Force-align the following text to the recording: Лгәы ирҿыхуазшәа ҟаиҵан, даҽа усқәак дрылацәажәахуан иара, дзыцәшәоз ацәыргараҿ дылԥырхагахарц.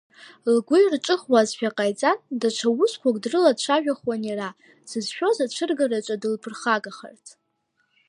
Лгәы 0.53 0.77
ирҿыхуазшәа 0.81 1.75
ҟаиҵан, 1.77 2.17
даҽа 2.39 2.69
усқәак 2.83 3.17
дрылацәажәахуан 3.23 4.21
иара, 4.29 4.49
дзыцәшәоз 4.83 5.37
ацәыргараҿ 5.45 6.07
дылԥырхагахарц. 6.21 7.25